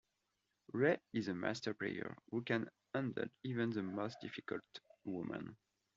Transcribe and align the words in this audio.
Ray 0.73 0.97
is 1.13 1.27
a 1.27 1.35
"Master 1.35 1.75
Player" 1.75 2.17
who 2.31 2.41
can 2.41 2.67
handle 2.91 3.25
even 3.43 3.69
the 3.69 3.83
most 3.83 4.17
difficult 4.19 4.63
women. 5.05 5.55